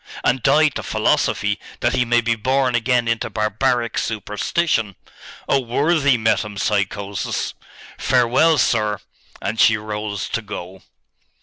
'And 0.23 0.41
die 0.41 0.69
to 0.69 0.81
philosophy, 0.81 1.59
that 1.81 1.93
he 1.93 2.05
may 2.05 2.21
be 2.21 2.33
born 2.33 2.73
again 2.73 3.07
into 3.07 3.29
barbaric 3.29 3.99
superstition! 3.99 4.95
Oh 5.47 5.59
worthy 5.59 6.17
metempsychosis! 6.17 7.53
Farewell, 7.99 8.57
sir!' 8.57 8.97
And 9.43 9.59
she 9.59 9.77
rose 9.77 10.27
to 10.29 10.41
go. 10.41 10.81